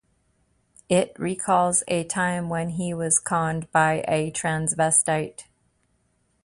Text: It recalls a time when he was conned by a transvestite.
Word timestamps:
It 0.89 1.15
recalls 1.19 1.83
a 1.87 2.03
time 2.03 2.49
when 2.49 2.69
he 2.69 2.91
was 2.91 3.19
conned 3.19 3.71
by 3.71 4.03
a 4.07 4.31
transvestite. 4.31 5.43